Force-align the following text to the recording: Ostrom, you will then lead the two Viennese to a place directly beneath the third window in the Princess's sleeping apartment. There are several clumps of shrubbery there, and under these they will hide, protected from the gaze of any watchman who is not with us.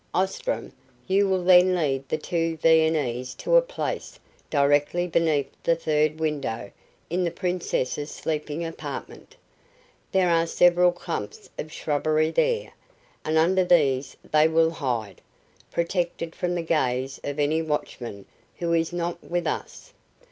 Ostrom, 0.15 0.71
you 1.05 1.27
will 1.29 1.43
then 1.43 1.75
lead 1.75 2.09
the 2.09 2.17
two 2.17 2.57
Viennese 2.57 3.35
to 3.35 3.55
a 3.55 3.61
place 3.61 4.19
directly 4.49 5.05
beneath 5.05 5.51
the 5.61 5.75
third 5.75 6.17
window 6.19 6.71
in 7.11 7.23
the 7.23 7.29
Princess's 7.29 8.09
sleeping 8.09 8.65
apartment. 8.65 9.35
There 10.11 10.31
are 10.31 10.47
several 10.47 10.91
clumps 10.91 11.51
of 11.59 11.71
shrubbery 11.71 12.31
there, 12.31 12.73
and 13.23 13.37
under 13.37 13.63
these 13.63 14.17
they 14.23 14.47
will 14.47 14.71
hide, 14.71 15.21
protected 15.69 16.33
from 16.33 16.55
the 16.55 16.63
gaze 16.63 17.19
of 17.23 17.37
any 17.37 17.61
watchman 17.61 18.25
who 18.57 18.73
is 18.73 18.91
not 18.91 19.23
with 19.23 19.45
us. 19.45 19.93